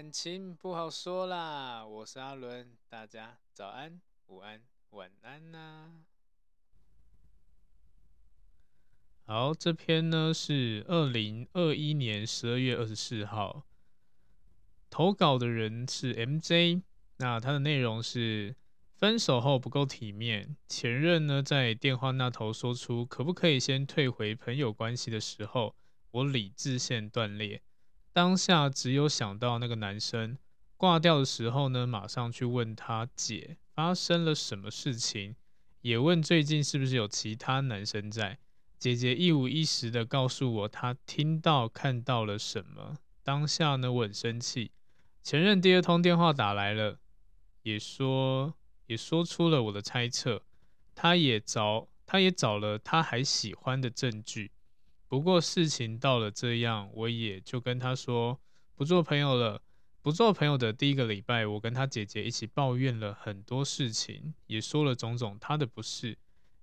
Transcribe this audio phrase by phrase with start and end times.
[0.00, 4.62] 感情不好说啦，我是阿伦，大家早安、午安、
[4.92, 5.90] 晚安呐、
[9.26, 13.66] 好，这篇呢是二零二一年十二月二十四号，
[14.88, 16.80] 投稿的人是 MJ，
[17.18, 18.56] 那他的内容是
[18.94, 25.76] 分手后不够体面，前任呢在电话那头说出可不可以先退回朋友关系的时候，
[26.12, 27.60] 我理智线断裂。
[28.12, 30.36] 当下只有想到那个男生
[30.76, 35.36] 挂掉的时候呢，马上去问他姐发生了什么事情，
[35.82, 38.38] 也问最近是不是有其他男生在。
[38.78, 42.96] 姐姐一五一十的告诉我她听到看到了什么。
[43.22, 44.72] 当下呢，我很生气。
[45.22, 46.98] 前任第二通电话打来了，
[47.62, 48.54] 也说
[48.86, 50.42] 也说出了我的猜测。
[50.94, 54.50] 他也找他也找了他还喜欢的证据。
[55.10, 58.40] 不过事情到了这样，我也就跟他说
[58.76, 59.60] 不做朋友了。
[60.02, 66.16] 不做朋友的第一个礼拜，我跟他姐姐一起抱怨了很多事情，也说了种种他的不是。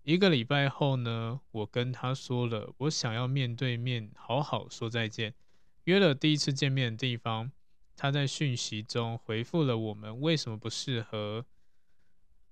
[0.03, 5.35] 一个礼拜后呢，我跟他说了，我想要面对面好好说再见，
[5.83, 7.51] 约了第一次见面的地方。
[7.97, 11.45] 他在讯息中回复了我们为什么不适合。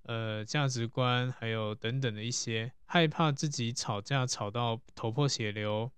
[0.03, 5.91] 呃，价值观还有等等的一些，害怕自己吵架吵到头破血流，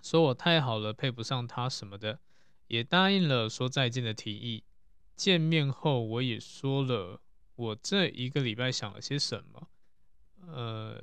[0.00, 2.20] 说我太好了配不上他什么的，
[2.68, 4.62] 也答应了说再见的提议。
[5.16, 7.20] 见面后我也说了
[7.56, 9.68] 我这一个礼拜想了些什么，
[10.46, 10.96] 呃，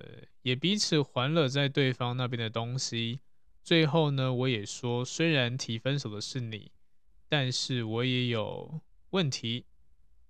[0.43, 3.19] 也彼此还了在对方那边的东西。
[3.61, 6.71] 最后呢，我也说虽然提分手的是你，
[7.27, 8.79] 但是我也有
[9.09, 9.65] 问题。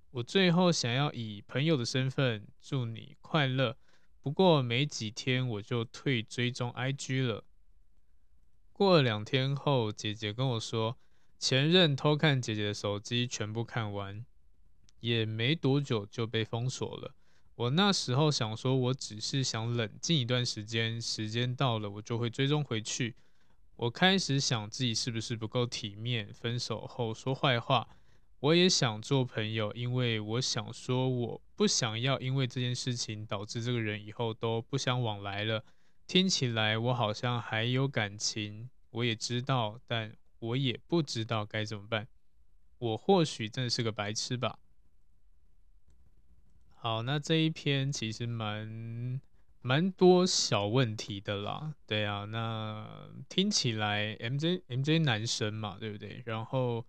[0.10, 3.78] 我最后想要以朋友的身份祝你快乐，
[4.22, 7.44] 不过没几天我就退追踪 IG 了。
[8.72, 10.98] 过了两天后，姐姐跟我说，
[11.40, 14.26] 前任偷看姐姐的手机，全部看完，
[15.00, 17.16] 也没多久就被封锁了。
[17.56, 23.16] 我那时候想说，我只是想冷静一段时间，时间到了我就会追踪回去。
[23.76, 27.88] 我开始想自己是不是不够体面，分手后说坏话。
[28.42, 35.64] 我也想做朋友，因为我想说，我不想要因为这件事情导致这个人以后都不相往来了。
[36.08, 42.08] 听起来我好像还有感情，我也知道，但我也不知道该怎么办。
[42.80, 44.58] 我或许真的是个白痴吧。
[46.74, 49.22] 好，那这一篇其实蛮
[49.62, 51.76] 蛮多小问题的啦。
[51.86, 56.24] 对啊，那听起来 MJ MJ 男生嘛，对不对？
[56.26, 56.84] 然后。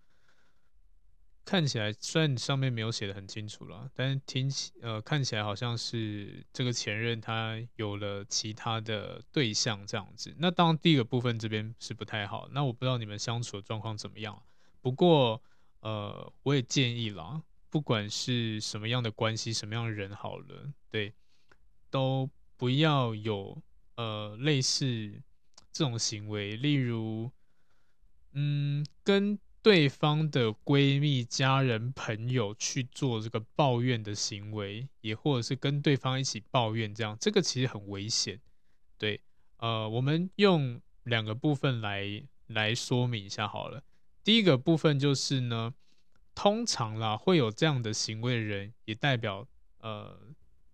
[1.44, 10.35] 看起来虽然上面没有写得很清楚了，但是听起呃看起来好像是这个前任他有了其他的对象这样子。
[10.39, 12.49] 那当然第一个部分这边是不太好。
[12.53, 14.41] 那我不知道你们相处的状况怎么样。
[14.81, 15.43] 不过
[15.81, 21.12] 呃我也建议啦，不管是什么样的关系，什么样的人好了，对，
[21.91, 23.61] 都不要有
[23.97, 25.21] 呃类似
[25.73, 26.56] 这种行为。
[26.56, 27.33] 例如，
[28.33, 38.41] 嗯，跟对方的闺蜜、家人、朋友去做这个抱怨的行为，也或者是跟对方一起抱怨，这样这个其实很危险。
[38.99, 39.20] 对，
[39.59, 43.85] 呃，我们用两个部分来来说明一下好了。
[44.25, 45.73] 第一个部分就是呢，
[46.35, 49.47] 通常啦会有这样的行为的人，也代表
[49.79, 50.19] 呃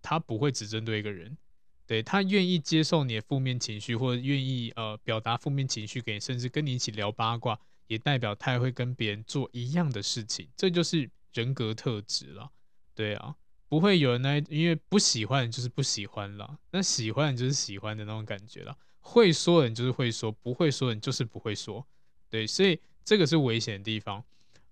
[0.01, 1.37] 他不会只针对一个人，
[1.85, 7.59] 对，他愿意接受你的负面情绪，或者愿意呃表达负面情绪给你，甚至跟你一起聊八卦。
[7.89, 12.51] 也代表他也会跟别人做一样的事情，这就是人格特质了。
[12.93, 13.35] 对啊，
[13.67, 18.77] 不会有人来，因为不喜欢就是不喜欢了，那喜欢就是喜欢的那种感觉了。
[18.99, 21.85] 会说人就是会说，不会说人就是不会说。
[22.29, 24.23] 对，所以这个是危险的地方。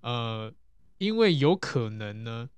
[0.01, 0.53] 呃，
[0.99, 2.49] 因为有可能呢，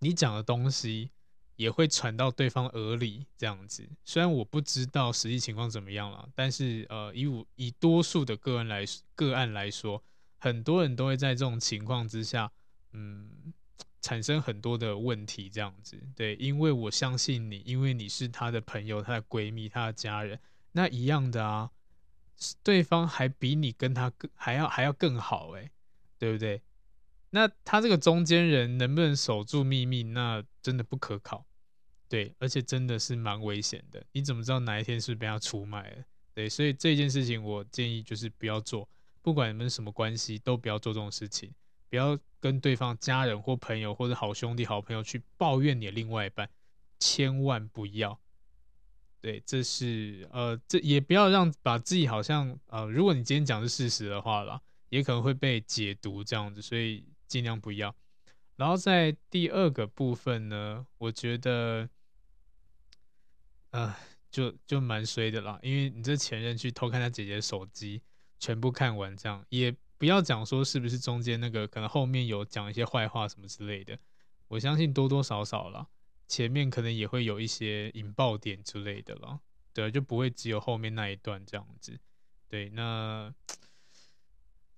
[0.00, 1.10] 你讲的东西。
[1.58, 3.86] 也会传到对方耳里，这样子。
[4.04, 8.84] 虽然我不知道实际情况怎么样了，但是呃，以我以多数的个案来
[9.16, 10.00] 个案来说，
[10.38, 12.52] 很多人都会在这种情况之下，
[12.92, 13.52] 嗯，
[14.00, 16.00] 产生很多的问题，这样子。
[16.14, 20.38] 对，因为我相信你，因为你是他的朋友、她的闺蜜、她的家人，
[20.70, 21.72] 那一样的啊，
[22.62, 25.72] 对方还比你跟他更还要还要更好，诶，
[26.20, 26.62] 对不对？
[27.30, 30.04] 那他这个中间人能不能守住秘密？
[30.04, 31.44] 那真的不可考。
[32.08, 34.02] 对，而且真的是蛮危险的。
[34.12, 36.04] 你怎么知道哪一天是被他出卖了？
[36.32, 38.88] 对，所以这件事情我建议就是不要做，
[39.20, 41.52] 不管你们什么关系，都不要做这种事情。
[41.90, 46.48] 不要跟对方家人或朋友或者好兄弟、好朋友去抱怨你的另外一半，
[46.98, 48.18] 千万不要。
[49.20, 54.58] 对，这是呃，这也不要让把自己好像呃，如果你今天讲是事实的话啦，
[54.88, 57.94] 也可能会被解读这样子，所以尽量不要。
[58.56, 61.86] 然后在第二个部分呢，我觉得。
[63.70, 63.94] 呃，
[64.30, 68.02] 就就蛮衰的啦，因为你这前任去偷看他姐姐手机，
[68.38, 73.98] 全部看完这样，也不要讲说是不是中间那个可能后面有讲一些坏话什么之类的，
[74.48, 75.86] 我相信多多少少啦，
[76.26, 79.40] 前面可能也会有一些引爆点之类的啦，
[79.74, 81.98] 对，就不会只有后面那一段这样子。
[82.48, 83.34] 对，那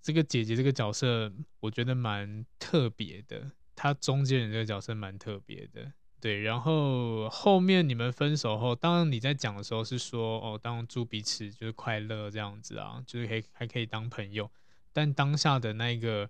[0.02, 5.92] 这个姐姐这个角色，我觉得蛮特别的，她中间人这个角色蛮特别的。
[6.20, 14.50] 对，然后后面你们分手后，当你在讲的时候是说哦，当祝彼此就是快乐这样子啊，就是可以还可以当朋友。
[14.92, 16.28] 但当下的那个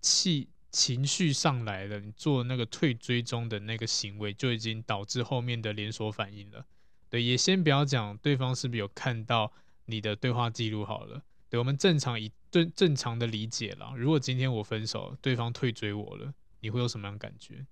[0.00, 6.64] 气情绪上来了，你做那个退追踪的那个行为，就已经导致后面的连锁反应了。
[7.10, 9.52] 对，也先不要讲对方是不是有看到
[9.84, 11.22] 你的对话记录好了。
[11.50, 17.66] 对，我们正常以正正常的理解啦，如果今天我分手，对方退追我了，你会有什么样感觉？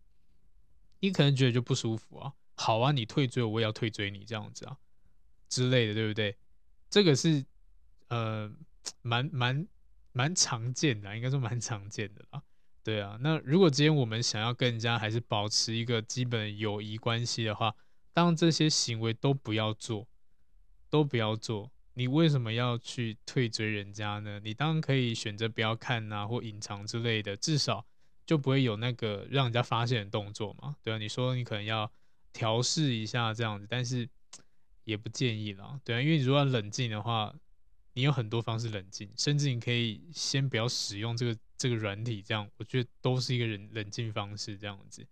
[1.04, 4.74] 你可能觉得就不舒服啊，好啊，你退追我，我也要退追你这样子啊
[5.50, 6.34] 之类的，对不对？
[6.88, 7.44] 这个是
[8.08, 8.50] 呃
[9.02, 9.68] 蛮蛮
[10.12, 12.42] 蛮常见的，应该说蛮常见的啦。
[12.82, 17.74] 对啊，那如果今天我们想要跟人家还是保持一个基本友谊关系的话，
[18.14, 20.08] 当这些行为都不要做，
[20.88, 24.40] 都不要做，你为什么要去退追人家呢？
[24.42, 27.84] 你当然可以选择不要看啊，或隐藏之类的，至少。
[28.26, 30.76] 就不会有那个让人家发现的动作嘛？
[30.82, 31.90] 对啊，你说你可能要
[32.32, 34.08] 调试一下这样子，但是
[34.84, 35.78] 也不建议啦。
[35.84, 37.34] 对啊，因为你如果要冷静的话，
[37.92, 45.06] 你有很多方式冷静，甚至你可以先不要使用这个这个软体，这样我觉得都是一个人冷静方式这样子。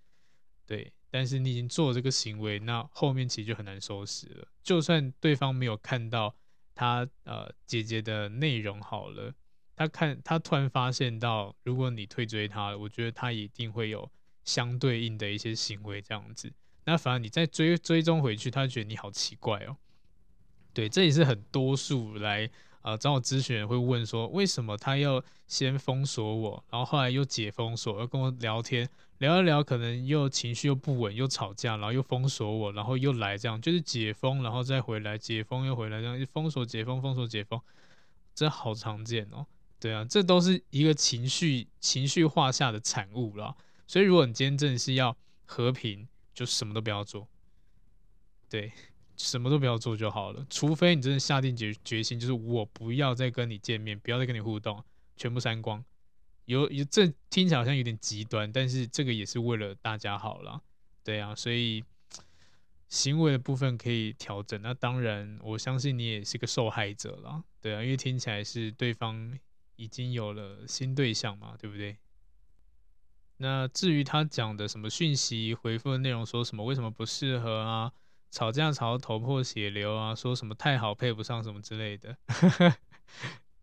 [0.66, 4.48] 对，但是你已经做了这个行为，那后面其实就很难收拾了。
[4.62, 6.34] 就算对方没有看到
[6.74, 9.34] 他呃姐姐的内容好了。
[9.82, 14.08] 他看，他突然发现到，如果你退追他，我觉得他一定会有
[14.44, 16.52] 相对应的一些行为这样子。
[16.84, 19.76] 那反而你再追追踪回去，他觉得你好奇怪哦。
[20.72, 22.46] 对，这也是很多数来
[22.80, 37.60] 啊、呃、找我咨询会问说，为什么他要先封锁我，然后后来又解封锁，要跟我聊天，聊一聊，可能又情绪又不稳，又吵架，然后又封锁我，然后又来这样，就是解封，然后再回来，解封又回来，这样封锁解封封锁解封，
[38.34, 39.46] 这好常见哦。
[39.82, 43.52] 对啊，这都是一个情绪情绪化下的产物啦。
[43.88, 47.26] 所以，如果你今天真的是要和平，就什么都不要做。
[48.48, 48.70] 对，
[49.16, 50.46] 什么都不要做就好了。
[50.48, 54.84] 除非你真的下定决决心，就是我不要再跟你见面，不要再跟你互动，
[55.16, 55.84] 全部删光。
[56.44, 60.60] 有有，这听起来好像有点极端，但是这个也是为了大家好啦。
[61.02, 61.82] 对啊，所以
[62.88, 64.62] 行为的部分可以调整。
[64.62, 67.42] 那当然，我相信你也是个受害者啦。
[67.60, 69.36] 对啊，因为听起来是对方。
[69.82, 71.96] 已经有了新对象嘛，对不对？
[73.38, 77.92] 那至于他讲的什么讯息回复的内容，说什么为什么不适合啊？
[78.30, 80.14] 吵架吵到头破血流啊？
[80.14, 82.16] 说什么太好配不上什么之类的，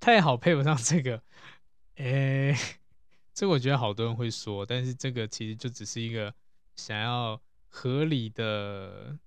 [0.02, 1.24] 太好配不上这个？
[1.96, 2.54] 哎，
[3.34, 6.34] 这我觉得好多人会说，但是这个其实就只是一个
[6.76, 9.18] 想要合理的，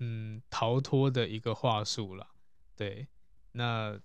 [0.00, 2.28] 嗯，逃脱的一个话术了。
[2.76, 3.06] 对，
[3.52, 3.98] 那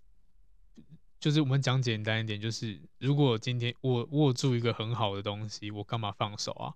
[1.19, 6.73] 就是我们讲简单一点，就是如果今天我握住一个很好的东西，我干嘛放手啊？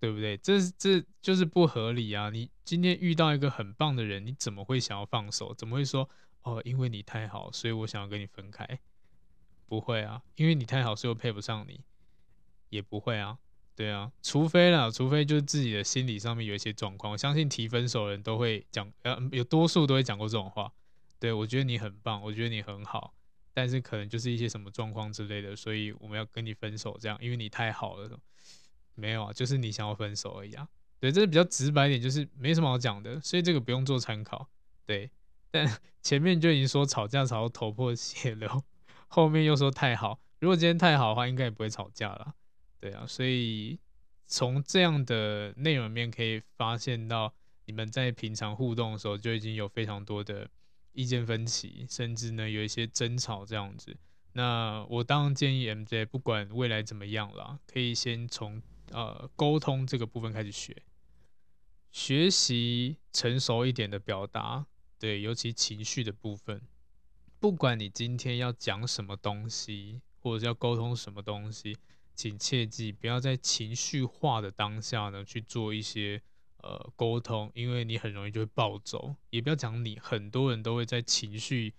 [0.00, 0.36] 对不对？
[0.36, 2.28] 这这就是不合理啊！
[2.28, 5.54] 你今天遇到一个很棒的人，你怎么会想要放手？
[5.54, 6.10] 怎么会说
[6.42, 8.78] 哦，因为你太好，所以我想要跟你分开？
[9.66, 11.80] 不会啊，因为你太好，所以我配不上你，
[12.68, 13.38] 也不会啊。
[13.74, 17.12] 对啊，除非啦，除非就是自己的心理上面有一些状况。
[17.14, 20.70] 我相信提分手的人都会讲，呃，有多数都会讲过这种话。
[21.18, 23.13] 对，我觉得你很棒，我觉得你很好，
[23.54, 28.20] 但是可能就是一些什么状况之类的，所以我们要跟你分手，这样，因为你太好了。
[28.96, 30.68] 没有啊，就是你想要分手而已啊。
[31.00, 34.48] 对，这是比较直白一点，就是没什么好讲的，所以这个不用做参考。
[34.86, 35.10] 对，
[35.50, 35.66] 但
[36.02, 38.64] 前面就已经说吵架吵到头破血流。
[39.08, 42.34] 后面又说太好，如果今天太好的话，应该也不会吵架了。
[42.80, 43.78] 对啊，所以
[44.26, 47.34] 从这样的内容面可以发现到，
[47.66, 50.48] 你们在平常互动的时候就已经有非常多的
[50.94, 53.94] 意见分歧，甚至呢有一些争吵这样子。
[54.32, 58.60] 那我当然建议 MJ，不管未来怎么样啦，可以先从
[58.90, 60.82] 呃沟通这个部分开始学，
[61.92, 64.66] 学习成熟一点的表达，
[64.98, 66.62] 对，尤其情绪的部分。
[67.38, 71.76] 不管你今天要讲什么东西，或者要沟通什么东西，
[72.14, 76.22] 请切记不要在情绪化的当下呢去做一些
[76.64, 79.14] 呃沟通，因为你很容易就会暴走。
[79.28, 81.74] 也不要讲你，很多人都会在情绪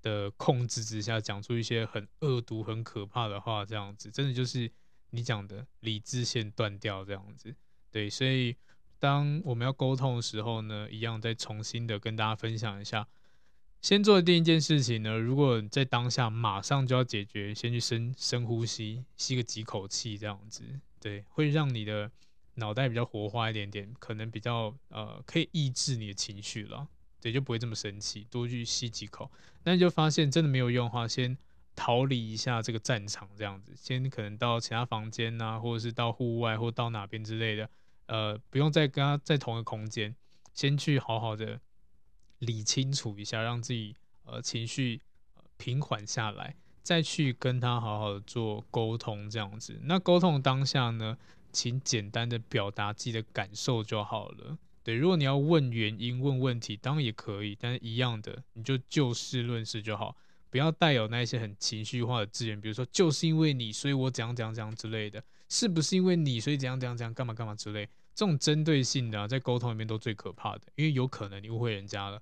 [0.00, 4.72] 的控制之下讲出一些很恶毒、很可怕的话，这样子真的就是
[5.10, 7.54] 你讲的理智线断掉这样子。
[7.90, 8.56] 对，所以
[8.98, 13.06] 当我们要沟通的时候呢，一样再重新的跟大家分享一下。
[13.82, 20.62] 先做的第一件事情呢，如果在当下马上就要解决，先去深深呼吸，吸个几口气，这样子，
[21.00, 22.10] 对，会让你的
[22.60, 26.86] 脑袋比较活化一点点，可能比较呃可以抑制你的情绪了，
[27.20, 29.28] 对，就不会这么生气，多去吸几口。
[29.64, 31.36] 那你就发现真的没有用的话，先
[31.74, 37.68] 逃离一下这个战场，这样子，先可能到其他房间呐、啊，或者是到户外或到哪边之类的，
[38.06, 40.14] 呃，不用再跟他在同一个空间，
[40.54, 41.60] 先去好好的。
[42.40, 45.02] 理清楚一下，让自己呃情绪
[45.58, 49.78] 平缓下来，再去跟他好好的做沟通，这样子。
[49.82, 51.18] 那沟通当下呢，
[51.52, 54.58] 请简单的表达自己的感受就好了。
[54.82, 60.16] 对，如果你要问原因、问问题，当然也可以，但是一样的，你就就事论事就好，
[60.48, 72.20] 不要带有那些很情绪化的字眼，比如说就是因为你，所以我怎样怎样怎样之类的，是不是因为你，所以怎样怎样怎样干嘛干嘛之类，这种针对性的，在沟通里面都最可怕的，因为有可能你误会人家了。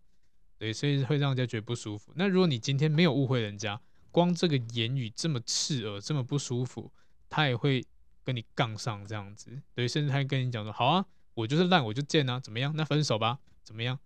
[0.59, 2.13] 对，所以会让人家觉得不舒服。
[2.17, 3.81] 那如果你今天没有误会人家，
[4.11, 6.91] 光这个言语这么刺耳，这么不舒服，
[7.31, 7.85] 他也会
[8.29, 9.59] 跟你杠上这样子。
[9.75, 12.77] 对，甚至他跟你讲说：“好啊，我就是烂，我就贱啊，怎么样？
[12.77, 13.99] 那分手吧，怎么样？”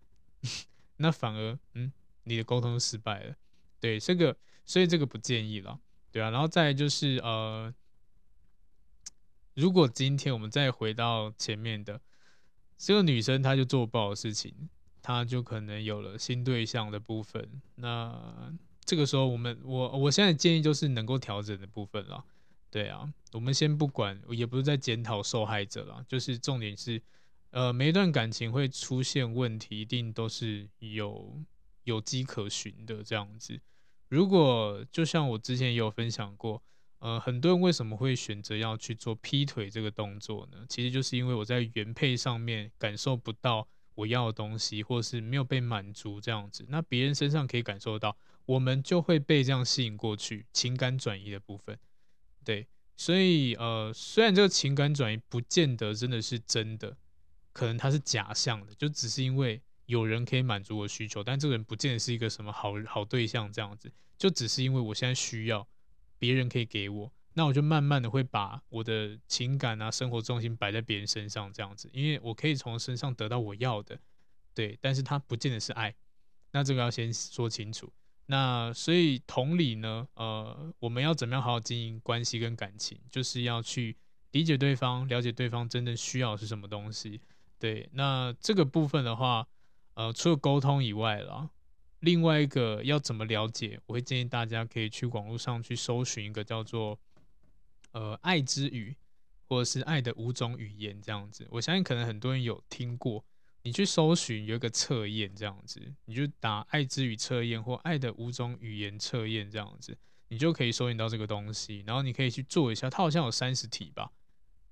[0.99, 3.35] 那反而，嗯，你的沟通失败了。
[3.81, 5.81] 对，这个，所以这个不建议了。
[6.13, 7.75] 对啊，然后再就是呃，
[9.55, 12.01] 如果今天我们再回到前面的
[12.79, 14.69] 这个女生，她就做不好事情。
[15.03, 22.25] 她就可能有了新对象的部分，那这个时候我们我我现在建议就是能够调整的部分了，
[22.73, 27.01] 对啊，我们先不管，也不是在检讨受害者了，就是重点是，
[27.51, 31.45] 呃，每一段感情会出现问题，一定都是有
[31.85, 33.61] 有迹可循的这样子。
[34.09, 36.63] 如果就像我之前也有分享过，
[36.99, 40.65] 呃，很多人为什么会选择要去做劈腿这个动作呢？
[40.69, 43.69] 其实就是因为我在原配上面感受不到。
[43.95, 51.79] 我要的东西，或是没有被满足这样子，那别人身上可以感受到，我们就会被这样吸引过去，情感转移的部分，
[52.45, 56.97] 对，所以呃，虽然这个情感转移不见得真的是真的，
[57.53, 65.67] 可能它是假象的，就只是因为有人可以满足我需求，但这个人不见得是一个什么好好对象这样子，就只是因为我现在需要，
[66.19, 67.13] 别人可以给我。
[67.35, 73.99] 那我就慢慢的会把我的情感啊、生活重心摆在别人身上，这样子，因为我可以从身上得到我要的，
[74.55, 75.95] 对，但是它不见得是爱，
[76.51, 77.91] 那这个要先说清楚。
[78.27, 83.97] 那所以同理呢，呃，我们要怎么样好好经营关系跟感情，就是要去
[84.31, 87.21] 理解对方，了解对方真正需要是什么东西。
[87.59, 89.47] 对，那这个部分的话，
[89.95, 91.51] 呃，除了沟通以外啦，
[92.01, 96.99] 另外一个要怎么了解，我会建议大家可以去网络上去搜寻一个叫做。
[97.95, 98.97] 呃，爱之语，
[99.47, 103.23] 或者是爱的五种语言这样子，我相信可能很多人有听过。
[103.63, 109.97] 你去搜寻有一个测验这样子，你就打“爱之语测验”或“爱的五种语言测验”这样子，
[110.29, 112.91] 你就可以搜寻到这个东西，然后你可以去做一下。
[112.91, 114.11] 它好像有三十题吧？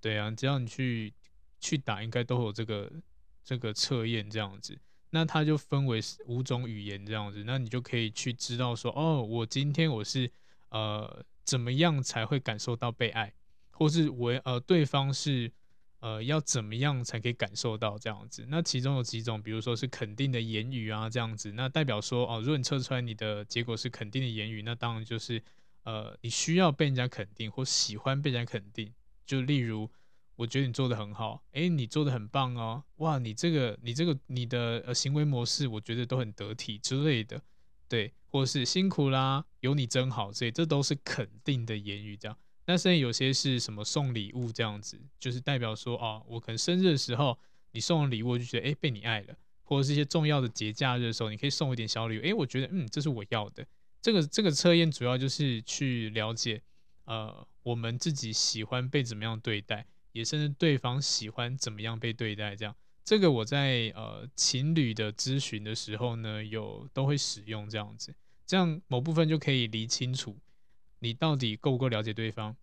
[0.00, 1.14] 对啊，只要你去
[1.60, 2.90] 去打，应该都有这个
[3.44, 4.78] 这个测验这样子。
[5.10, 10.30] 那它就分为五种语言这样子，那你就可以去知道说，哦，我今天我是
[10.70, 13.32] 呃怎么样才会感受到被爱，
[13.70, 15.52] 或是我呃对方是
[16.00, 18.44] 呃要怎么样才可以感受到这样子。
[18.48, 25.42] 那其中有几种，比如说是肯定的言语啊这样子，那代表说哦，如果你测出来你的结果是肯定的言语，那当然就是
[25.84, 28.92] 呃你需要被人家肯定或喜欢被人家肯定，
[29.24, 29.90] 就例如。
[30.36, 37.42] 我觉得你做的很好，诶，你做的很棒哦，哇，你这个你这个你的呃行为模式，我觉得都很得体之类的，
[37.86, 42.38] 对，或是辛苦啦，有你真好，所以这都是肯定的言语，这样。
[42.66, 47.38] 那甚至有些是什么送礼物这样子，就是代表说，哦，我可能生日的时候
[47.72, 53.66] 你送了礼物，我就觉得诶，被你爱了，或者是一些重要的节假日的时候，你可以送一点小礼物，诶，我觉得嗯，这是我要的。
[54.00, 56.62] 这个这个测验主要就是去了解，
[57.04, 59.86] 呃，我们自己喜欢被怎么样对待。
[60.12, 62.74] 也甚至对方喜欢怎么样被对待，这样，
[63.04, 68.12] 这个我在呃情侣的咨询的时候呢，有都会使用这样子，
[68.44, 70.36] 这样某部分就可以理清楚
[71.00, 72.56] 你到底够不够了解对方，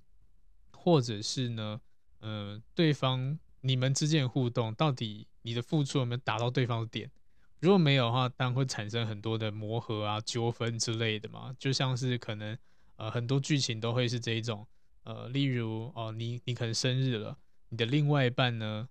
[0.72, 1.82] 或者是呢，
[2.20, 7.12] 呃，对方你们之间的互动到底你的付出有没有达到对方的点，
[7.60, 12.58] 如果没有的话，当然会产生很多的磨合啊、纠纷之类的嘛，就像是可能
[12.96, 14.66] 呃很多剧情都会是这一种。
[15.04, 17.38] 呃，例如哦，你你可能生日了，
[17.70, 18.90] 你的另外一半呢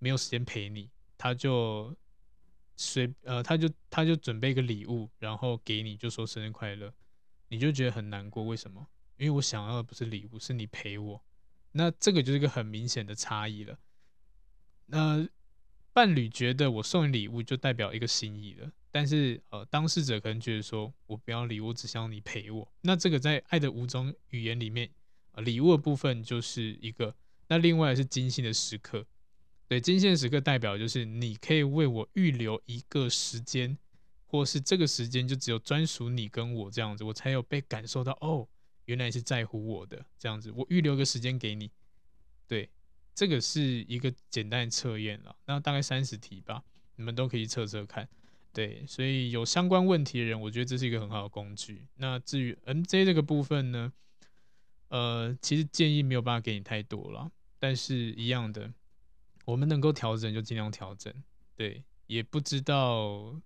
[0.00, 1.96] 没有时间陪你，他就
[2.76, 6.92] 随呃，他就他就准备一个礼物，然后给你，就说生日快乐，
[7.52, 8.86] 你就觉得很难过，为什么？
[9.18, 11.22] 因为我想要的不是礼物，是你陪我，
[11.72, 13.78] 那这个就是一个很明显的差异了。
[14.86, 15.28] 那
[15.92, 22.72] 伴侣觉得我送你礼物就代表一个心意了，但是呃，当事者可能觉得说我不要礼物，只想要你陪我。
[22.80, 24.90] 那这个在爱的五种语言里面。
[25.36, 27.16] 礼物的部分就是一个，
[27.48, 29.06] 那另外是精心的时刻，
[29.66, 33.78] 对，精心的时刻代表就是你可以为我预留一个时间，
[34.32, 38.48] 或是这个时间就只有专属你跟我这样子，我才有被感受到哦，
[38.86, 41.70] 原来是在乎我的这样子，我预留个时间给你，
[42.48, 42.70] 对，
[43.14, 46.64] 这个是一个简单测验了，那大概三十题吧，
[46.96, 48.08] 你们都可以测测看，
[48.54, 51.86] 对，所以有相关问题的人，我觉得这是一个很好的工具。
[51.96, 53.92] 那至于 MJ 这个部分呢？
[54.88, 58.72] 呃，其实建议没有办法给你太多了，但是一样的，
[59.46, 61.10] 我们能够调整就尽量调整。
[61.56, 63.40] 对，也不知道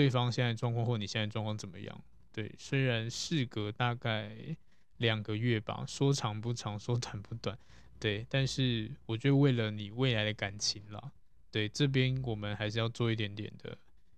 [0.00, 2.02] 对方现在状况或你现在状况怎么样。
[2.32, 4.56] 对，虽然事隔大概
[4.96, 7.58] 两个月吧，说长不长，说短不短。
[7.98, 11.12] 对，但是我觉得为了你未来的感情啦，
[11.50, 13.76] 对，这边我们还是要做一点点的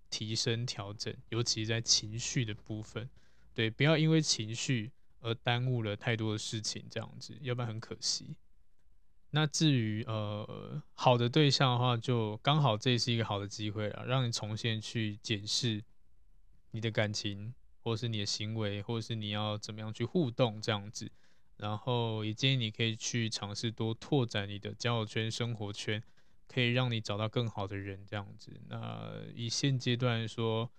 [0.09, 3.09] 提升调整，尤其在情绪的部分。
[3.53, 4.91] 对，不要因为情绪。
[5.25, 8.35] 而耽误了太多的事情，这样子，要不然很可惜。
[9.35, 15.83] 那至于呃好的对象的话，就刚好这是一个好的机会了，让你重新去检视
[16.71, 21.11] 你的感情，或是你的行为，或是你要怎么样去互动这样子。
[21.57, 26.03] 然后也建议你可以去尝试多拓展你的交友圈、生活圈，
[26.47, 28.61] 可以让你找到更好的人这样子。
[28.69, 30.71] 那以现阶段来说。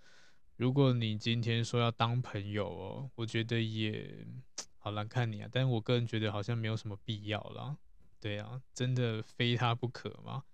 [0.56, 4.24] 如果你今天说要当朋友哦，我觉得也
[4.78, 5.48] 好难看你啊。
[5.50, 7.76] 但是我个人觉得好像没有什么必要啦。
[8.24, 10.44] 对啊，真的非他不可吗？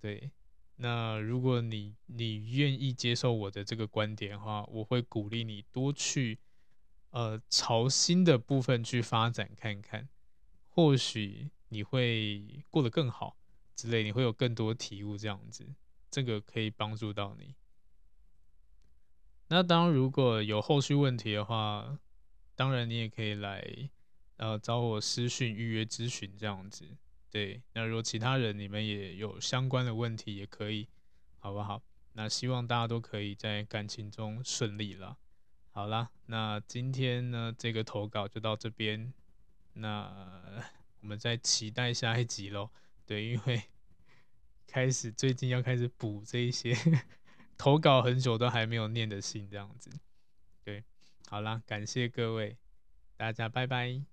[0.00, 0.32] 对，
[0.74, 6.40] 那如果你你愿意接受我的这个观点的话，我会鼓励你多去
[7.10, 10.08] 呃朝新的部分去发展看看，
[10.68, 13.36] 或许你会过得更好
[13.76, 15.76] 之类，你会有更多体悟这样子，
[16.10, 17.54] 这个可以帮助到你。
[19.46, 22.00] 那当如果有后续问题的话，
[22.56, 23.90] 当然你也可以来，
[24.38, 26.96] 呃，找我私讯预约咨询这样子。
[27.32, 30.86] 对，那如果其他人你们也有相关的问题，也可以，
[31.38, 31.82] 好不好？
[32.12, 35.16] 那希望大家都可以在感情中顺利了。
[35.70, 39.14] 好啦，那今天呢，这个投稿就到这边，
[39.72, 40.62] 那
[41.00, 42.68] 我们再期待下一集喽。
[43.06, 43.62] 对，因为
[44.68, 46.76] 开始最近要开始补这一些。
[47.56, 49.88] 投稿很久都还没有念的信，这样子，
[50.64, 50.84] 对，
[51.28, 52.58] 好啦，感谢各位，
[53.16, 54.11] 大家拜拜。